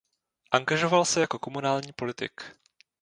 Angažoval 0.51 1.05
se 1.05 1.21
jako 1.21 1.39
komunální 1.39 1.93
politik. 1.93 2.41